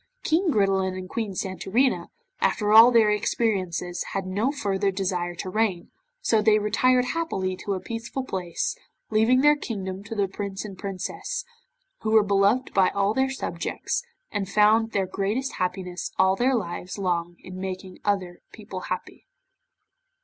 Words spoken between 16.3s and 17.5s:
their lives long